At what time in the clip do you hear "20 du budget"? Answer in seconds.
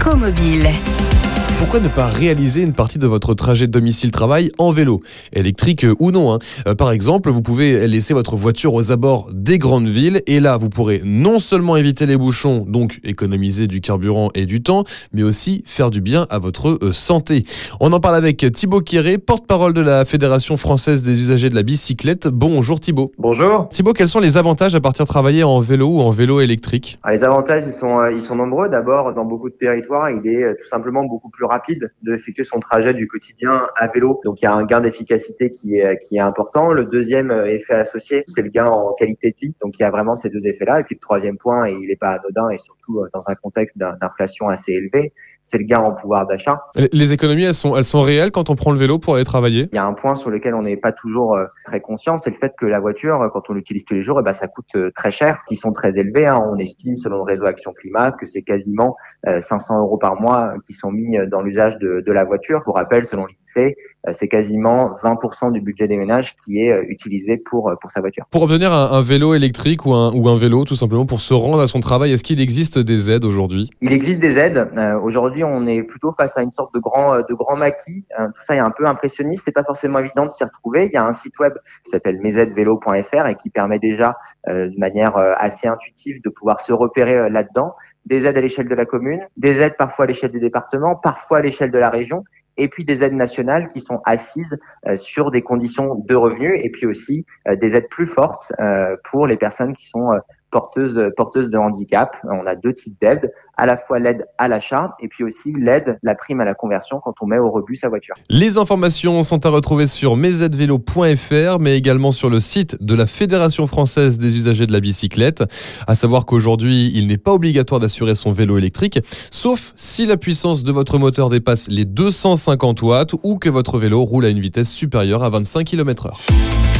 65.02-65.88